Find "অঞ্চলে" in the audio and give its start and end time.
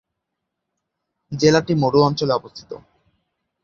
2.07-2.33